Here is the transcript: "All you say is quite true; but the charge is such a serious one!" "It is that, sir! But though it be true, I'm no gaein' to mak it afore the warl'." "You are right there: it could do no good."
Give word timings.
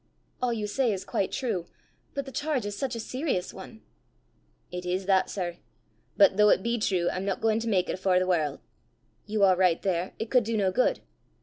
"All 0.41 0.51
you 0.51 0.65
say 0.65 0.91
is 0.91 1.05
quite 1.05 1.31
true; 1.31 1.67
but 2.15 2.25
the 2.25 2.31
charge 2.31 2.65
is 2.65 2.75
such 2.75 2.95
a 2.95 2.99
serious 2.99 3.53
one!" 3.53 3.83
"It 4.71 4.83
is 4.83 5.05
that, 5.05 5.29
sir! 5.29 5.57
But 6.17 6.37
though 6.37 6.49
it 6.49 6.63
be 6.63 6.79
true, 6.79 7.07
I'm 7.11 7.23
no 7.25 7.35
gaein' 7.35 7.59
to 7.59 7.67
mak 7.69 7.87
it 7.87 7.93
afore 7.93 8.17
the 8.17 8.25
warl'." 8.25 8.61
"You 9.27 9.43
are 9.43 9.55
right 9.55 9.79
there: 9.79 10.15
it 10.17 10.31
could 10.31 10.43
do 10.43 10.57
no 10.57 10.71
good." 10.71 11.01